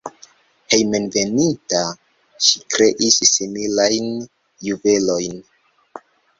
[0.73, 1.81] Hejmenveninta
[2.47, 4.11] ŝi kreis similajn
[4.71, 5.41] juvelojn.